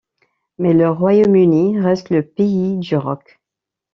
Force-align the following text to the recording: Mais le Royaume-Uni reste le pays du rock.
Mais 0.57 0.73
le 0.73 0.89
Royaume-Uni 0.89 1.79
reste 1.79 2.09
le 2.09 2.25
pays 2.25 2.79
du 2.79 2.95
rock. 2.95 3.39